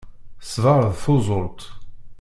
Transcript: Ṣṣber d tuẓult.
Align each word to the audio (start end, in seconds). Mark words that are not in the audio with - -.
Ṣṣber 0.45 0.81
d 0.91 0.95
tuẓult. 1.03 1.61